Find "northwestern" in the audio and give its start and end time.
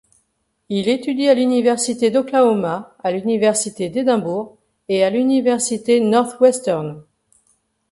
5.99-7.03